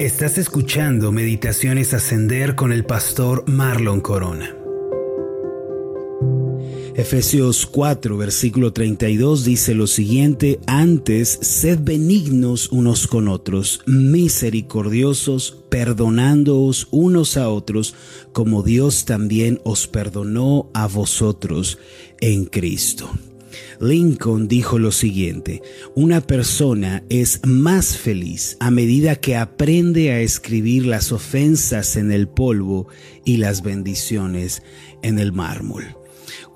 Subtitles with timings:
[0.00, 4.56] Estás escuchando Meditaciones Ascender con el pastor Marlon Corona.
[6.96, 16.88] Efesios 4, versículo 32 dice lo siguiente, antes sed benignos unos con otros, misericordiosos, perdonándoos
[16.90, 17.94] unos a otros,
[18.32, 21.78] como Dios también os perdonó a vosotros
[22.20, 23.08] en Cristo.
[23.80, 25.62] Lincoln dijo lo siguiente,
[25.94, 32.28] una persona es más feliz a medida que aprende a escribir las ofensas en el
[32.28, 32.88] polvo
[33.24, 34.62] y las bendiciones
[35.02, 35.96] en el mármol.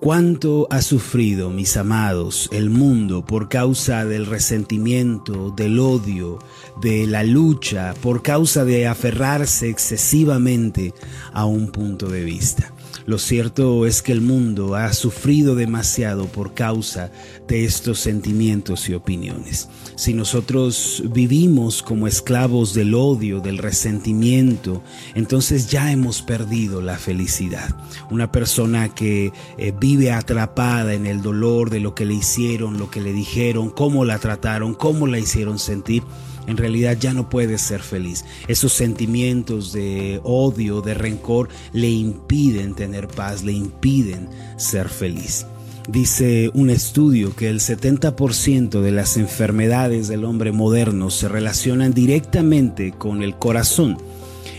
[0.00, 6.38] ¿Cuánto ha sufrido, mis amados, el mundo por causa del resentimiento, del odio,
[6.80, 10.94] de la lucha, por causa de aferrarse excesivamente
[11.32, 12.72] a un punto de vista?
[13.08, 17.10] Lo cierto es que el mundo ha sufrido demasiado por causa
[17.46, 19.70] de estos sentimientos y opiniones.
[19.96, 24.82] Si nosotros vivimos como esclavos del odio, del resentimiento,
[25.14, 27.74] entonces ya hemos perdido la felicidad.
[28.10, 32.90] Una persona que eh, vive atrapada en el dolor de lo que le hicieron, lo
[32.90, 36.02] que le dijeron, cómo la trataron, cómo la hicieron sentir,
[36.48, 38.24] en realidad ya no puede ser feliz.
[38.48, 45.46] Esos sentimientos de odio, de rencor, le impiden tener paz, le impiden ser feliz.
[45.88, 52.92] Dice un estudio que el 70% de las enfermedades del hombre moderno se relacionan directamente
[52.92, 53.96] con el corazón.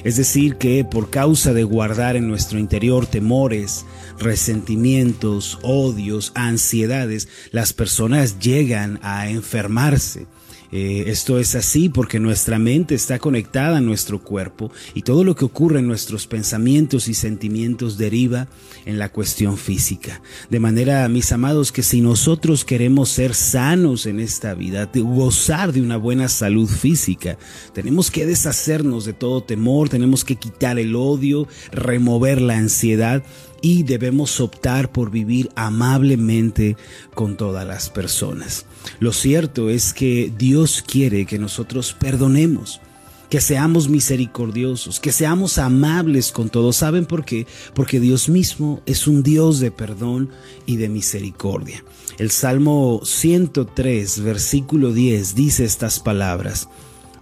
[0.03, 3.85] Es decir, que por causa de guardar en nuestro interior temores,
[4.19, 10.27] resentimientos, odios, ansiedades, las personas llegan a enfermarse.
[10.71, 15.35] Eh, esto es así porque nuestra mente está conectada a nuestro cuerpo y todo lo
[15.35, 18.47] que ocurre en nuestros pensamientos y sentimientos deriva
[18.85, 20.21] en la cuestión física.
[20.49, 25.81] De manera, mis amados, que si nosotros queremos ser sanos en esta vida, gozar de
[25.81, 27.39] una buena salud física,
[27.73, 33.23] tenemos que deshacernos de todo temor, tenemos que quitar el odio, remover la ansiedad
[33.61, 36.77] y debemos optar por vivir amablemente
[37.13, 38.65] con todas las personas.
[38.99, 42.81] Lo cierto es que Dios quiere que nosotros perdonemos,
[43.29, 46.77] que seamos misericordiosos, que seamos amables con todos.
[46.77, 47.45] ¿Saben por qué?
[47.75, 50.29] Porque Dios mismo es un Dios de perdón
[50.65, 51.83] y de misericordia.
[52.17, 56.69] El Salmo 103, versículo 10 dice estas palabras,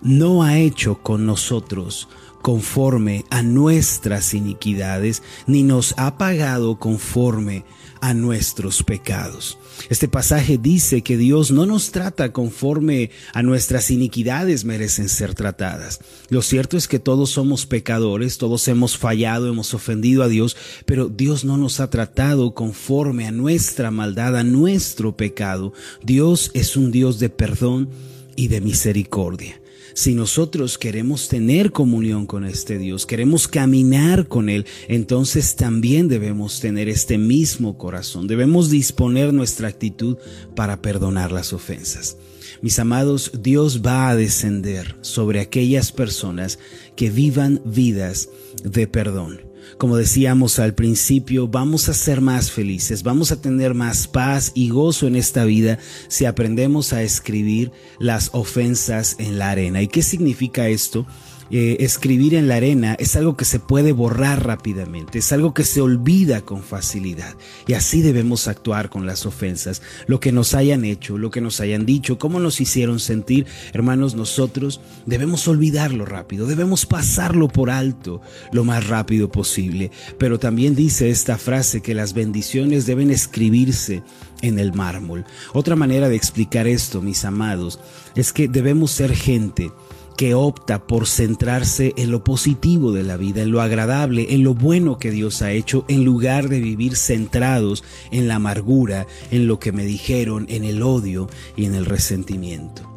[0.01, 2.07] no ha hecho con nosotros
[2.41, 7.65] conforme a nuestras iniquidades, ni nos ha pagado conforme
[8.01, 9.57] a nuestros pecados.
[9.89, 15.99] Este pasaje dice que Dios no nos trata conforme a nuestras iniquidades merecen ser tratadas.
[16.29, 21.09] Lo cierto es que todos somos pecadores, todos hemos fallado, hemos ofendido a Dios, pero
[21.09, 25.73] Dios no nos ha tratado conforme a nuestra maldad, a nuestro pecado.
[26.03, 27.89] Dios es un Dios de perdón
[28.35, 29.59] y de misericordia.
[29.97, 36.59] Si nosotros queremos tener comunión con este Dios, queremos caminar con Él, entonces también debemos
[36.59, 38.27] tener este mismo corazón.
[38.27, 40.17] Debemos disponer nuestra actitud
[40.55, 42.15] para perdonar las ofensas.
[42.61, 46.59] Mis amados, Dios va a descender sobre aquellas personas
[46.95, 48.29] que vivan vidas
[48.63, 49.46] de perdón.
[49.77, 54.69] Como decíamos al principio, vamos a ser más felices, vamos a tener más paz y
[54.69, 55.77] gozo en esta vida
[56.07, 59.83] si aprendemos a escribir las ofensas en la arena.
[59.83, 61.05] ¿Y qué significa esto?
[61.49, 65.63] Eh, escribir en la arena es algo que se puede borrar rápidamente, es algo que
[65.63, 67.35] se olvida con facilidad.
[67.67, 71.61] Y así debemos actuar con las ofensas, lo que nos hayan hecho, lo que nos
[71.61, 78.21] hayan dicho, cómo nos hicieron sentir, hermanos, nosotros debemos olvidarlo rápido, debemos pasarlo por alto
[78.51, 79.91] lo más rápido posible.
[80.17, 84.03] Pero también dice esta frase que las bendiciones deben escribirse
[84.41, 85.25] en el mármol.
[85.53, 87.79] Otra manera de explicar esto, mis amados,
[88.15, 89.71] es que debemos ser gente
[90.17, 94.55] que opta por centrarse en lo positivo de la vida, en lo agradable, en lo
[94.55, 99.59] bueno que Dios ha hecho, en lugar de vivir centrados en la amargura, en lo
[99.59, 102.96] que me dijeron, en el odio y en el resentimiento.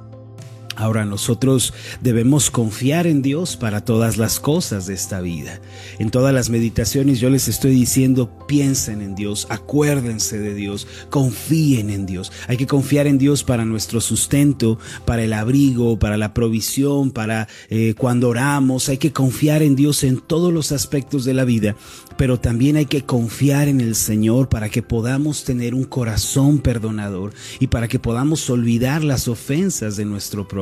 [0.77, 5.61] Ahora nosotros debemos confiar en Dios para todas las cosas de esta vida.
[5.99, 11.91] En todas las meditaciones yo les estoy diciendo, piensen en Dios, acuérdense de Dios, confíen
[11.91, 12.31] en Dios.
[12.47, 17.49] Hay que confiar en Dios para nuestro sustento, para el abrigo, para la provisión, para
[17.69, 18.89] eh, cuando oramos.
[18.89, 21.75] Hay que confiar en Dios en todos los aspectos de la vida,
[22.17, 27.35] pero también hay que confiar en el Señor para que podamos tener un corazón perdonador
[27.59, 30.60] y para que podamos olvidar las ofensas de nuestro prójimo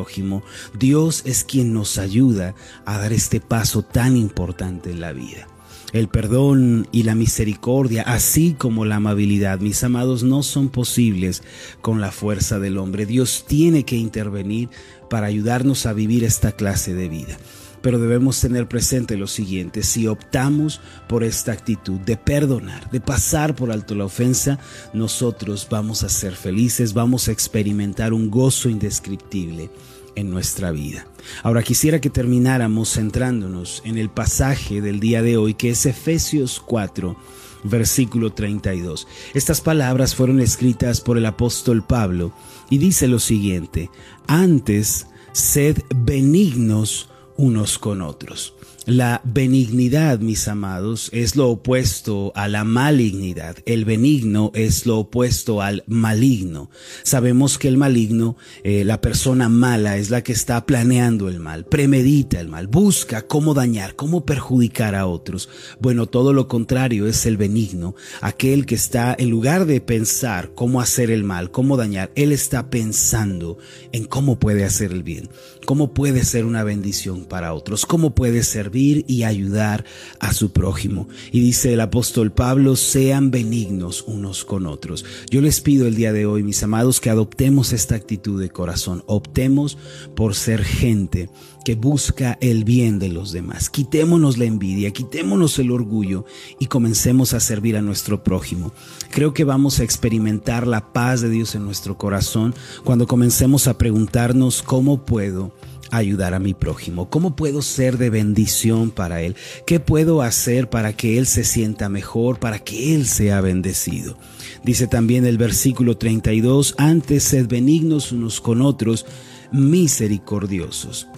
[0.79, 2.55] Dios es quien nos ayuda
[2.85, 5.49] a dar este paso tan importante en la vida.
[5.93, 11.43] El perdón y la misericordia, así como la amabilidad, mis amados, no son posibles
[11.81, 13.06] con la fuerza del hombre.
[13.06, 14.69] Dios tiene que intervenir
[15.09, 17.39] para ayudarnos a vivir esta clase de vida.
[17.83, 23.55] Pero debemos tener presente lo siguiente, si optamos por esta actitud de perdonar, de pasar
[23.55, 24.59] por alto la ofensa,
[24.93, 29.71] nosotros vamos a ser felices, vamos a experimentar un gozo indescriptible
[30.15, 31.07] en nuestra vida.
[31.43, 36.61] Ahora quisiera que termináramos centrándonos en el pasaje del día de hoy, que es Efesios
[36.65, 37.17] 4,
[37.65, 39.07] versículo 32.
[39.35, 42.33] Estas palabras fueron escritas por el apóstol Pablo
[42.71, 43.91] y dice lo siguiente,
[44.27, 48.52] antes sed benignos unos con otros.
[48.88, 53.58] La benignidad, mis amados, es lo opuesto a la malignidad.
[53.67, 56.70] El benigno es lo opuesto al maligno.
[57.02, 61.67] Sabemos que el maligno, eh, la persona mala, es la que está planeando el mal,
[61.67, 65.50] premedita el mal, busca cómo dañar, cómo perjudicar a otros.
[65.81, 70.81] Bueno, todo lo contrario es el benigno, aquel que está, en lugar de pensar cómo
[70.81, 73.58] hacer el mal, cómo dañar, él está pensando
[73.93, 75.29] en cómo puede hacer el bien,
[75.67, 79.85] cómo puede ser una bendición para otros, cómo puede servir y ayudar
[80.21, 81.09] a su prójimo.
[81.33, 85.05] Y dice el apóstol Pablo, sean benignos unos con otros.
[85.31, 89.03] Yo les pido el día de hoy, mis amados, que adoptemos esta actitud de corazón.
[89.07, 89.77] Optemos
[90.15, 91.29] por ser gente
[91.65, 93.69] que busca el bien de los demás.
[93.69, 96.25] Quitémonos la envidia, quitémonos el orgullo
[96.59, 98.73] y comencemos a servir a nuestro prójimo.
[99.11, 102.55] Creo que vamos a experimentar la paz de Dios en nuestro corazón
[102.85, 105.53] cuando comencemos a preguntarnos cómo puedo
[105.90, 107.08] ayudar a mi prójimo?
[107.08, 109.37] ¿Cómo puedo ser de bendición para él?
[109.67, 114.17] ¿Qué puedo hacer para que él se sienta mejor, para que él sea bendecido?
[114.64, 119.06] Dice también el versículo 32, antes sed benignos unos con otros,
[119.52, 121.08] misericordiosos.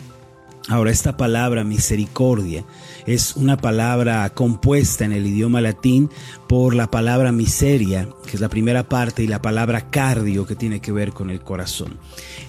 [0.69, 2.65] Ahora, esta palabra misericordia
[3.11, 6.11] es una palabra compuesta en el idioma latín
[6.49, 10.81] por la palabra miseria, que es la primera parte, y la palabra cardio, que tiene
[10.81, 11.99] que ver con el corazón.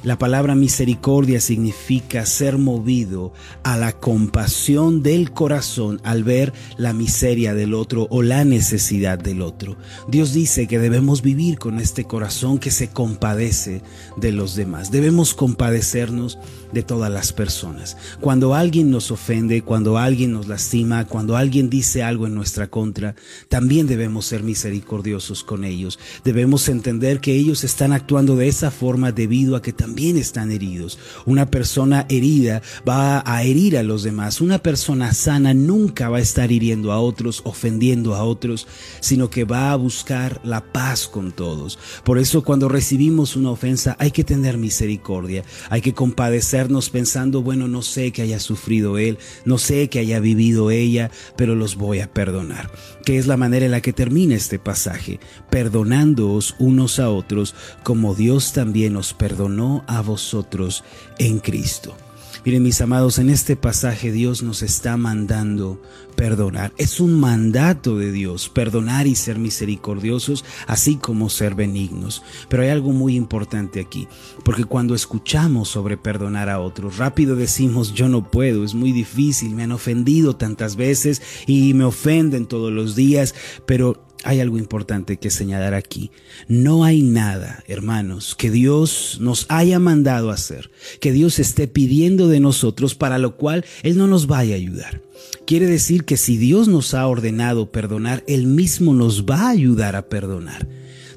[0.03, 7.53] La palabra misericordia significa ser movido a la compasión del corazón al ver la miseria
[7.53, 9.77] del otro o la necesidad del otro.
[10.07, 13.81] Dios dice que debemos vivir con este corazón que se compadece
[14.17, 14.91] de los demás.
[14.91, 16.37] Debemos compadecernos
[16.71, 17.97] de todas las personas.
[18.19, 23.15] Cuando alguien nos ofende, cuando alguien nos lastima, cuando alguien dice algo en nuestra contra,
[23.49, 25.97] también debemos ser misericordiosos con ellos.
[26.23, 30.99] Debemos entender que ellos están actuando de esa forma debido a que también están heridos.
[31.25, 34.41] Una persona herida va a herir a los demás.
[34.41, 38.67] Una persona sana nunca va a estar hiriendo a otros, ofendiendo a otros,
[38.99, 41.79] sino que va a buscar la paz con todos.
[42.03, 47.67] Por eso cuando recibimos una ofensa hay que tener misericordia, hay que compadecernos pensando, bueno,
[47.67, 50.30] no sé que haya sufrido él, no sé que haya vivido
[50.71, 52.69] ella, pero los voy a perdonar.
[53.05, 55.19] Que es la manera en la que termina este pasaje,
[55.49, 60.83] perdonándoos unos a otros como Dios también os perdonó a vosotros
[61.17, 61.95] en Cristo.
[62.43, 65.79] Miren mis amados, en este pasaje Dios nos está mandando
[66.15, 66.73] perdonar.
[66.77, 72.23] Es un mandato de Dios, perdonar y ser misericordiosos, así como ser benignos.
[72.49, 74.07] Pero hay algo muy importante aquí,
[74.43, 79.53] porque cuando escuchamos sobre perdonar a otros, rápido decimos, yo no puedo, es muy difícil,
[79.53, 83.35] me han ofendido tantas veces y me ofenden todos los días,
[83.67, 86.11] pero hay algo importante que señalar aquí.
[86.47, 92.39] No hay nada, hermanos, que Dios nos haya mandado hacer, que Dios esté pidiendo de
[92.39, 95.01] nosotros para lo cual Él no nos vaya a ayudar.
[95.45, 99.95] Quiere decir que si Dios nos ha ordenado perdonar, Él mismo nos va a ayudar
[99.95, 100.67] a perdonar.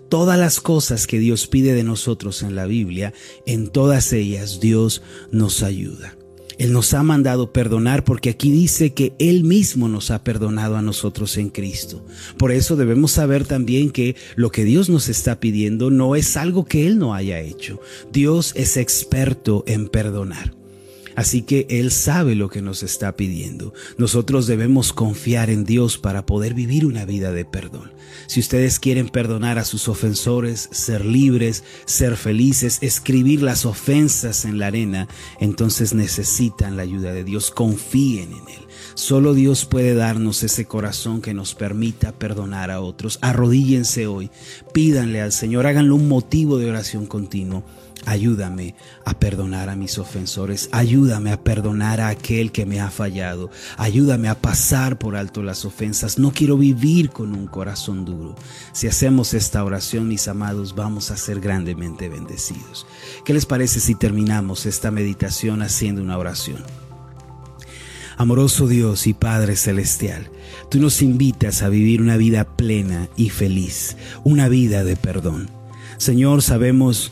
[0.09, 3.13] Todas las cosas que Dios pide de nosotros en la Biblia,
[3.47, 6.17] en todas ellas Dios nos ayuda.
[6.59, 10.83] Él nos ha mandado perdonar porque aquí dice que Él mismo nos ha perdonado a
[10.83, 12.05] nosotros en Cristo.
[12.39, 16.65] Por eso debemos saber también que lo que Dios nos está pidiendo no es algo
[16.65, 17.81] que Él no haya hecho.
[18.13, 20.64] Dios es experto en perdonar.
[21.17, 23.73] Así que Él sabe lo que nos está pidiendo.
[23.99, 27.93] Nosotros debemos confiar en Dios para poder vivir una vida de perdón.
[28.27, 34.59] Si ustedes quieren perdonar a sus ofensores, ser libres, ser felices, escribir las ofensas en
[34.59, 35.09] la arena,
[35.41, 37.51] entonces necesitan la ayuda de Dios.
[37.51, 38.65] Confíen en Él.
[38.95, 43.19] Solo Dios puede darnos ese corazón que nos permita perdonar a otros.
[43.23, 44.31] Arrodíllense hoy,
[44.73, 47.65] pídanle al Señor, háganlo un motivo de oración continuo
[48.07, 50.69] Ayúdame a perdonar a mis ofensores.
[50.73, 53.51] Ayúdame a perdonar a aquel que me ha fallado.
[53.77, 56.19] Ayúdame a pasar por alto las ofensas.
[56.19, 58.35] No quiero vivir con un corazón duro.
[58.73, 62.87] Si hacemos esta oración, mis amados, vamos a ser grandemente bendecidos.
[63.25, 66.63] ¿Qué les parece si terminamos esta meditación haciendo una oración?
[68.17, 70.31] Amoroso Dios y Padre Celestial,
[70.71, 75.51] tú nos invitas a vivir una vida plena y feliz, una vida de perdón.
[75.97, 77.11] Señor, sabemos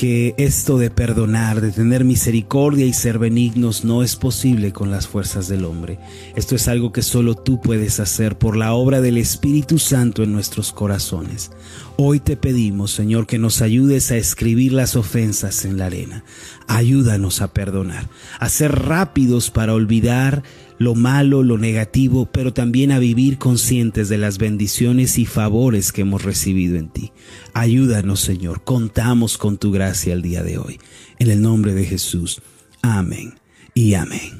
[0.00, 5.06] que esto de perdonar, de tener misericordia y ser benignos no es posible con las
[5.06, 5.98] fuerzas del hombre.
[6.36, 10.32] Esto es algo que solo tú puedes hacer por la obra del Espíritu Santo en
[10.32, 11.50] nuestros corazones.
[11.98, 16.24] Hoy te pedimos, Señor, que nos ayudes a escribir las ofensas en la arena.
[16.66, 20.42] Ayúdanos a perdonar, a ser rápidos para olvidar
[20.80, 26.00] lo malo, lo negativo, pero también a vivir conscientes de las bendiciones y favores que
[26.00, 27.12] hemos recibido en ti.
[27.52, 30.78] Ayúdanos, Señor, contamos con tu gracia el día de hoy.
[31.18, 32.40] En el nombre de Jesús.
[32.80, 33.34] Amén
[33.74, 34.39] y amén.